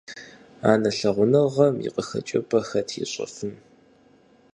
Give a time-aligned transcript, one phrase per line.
[0.71, 3.53] Анэ лъагъуныгъэм и къыхэкӀыпӀэр хэт ищӀэфын.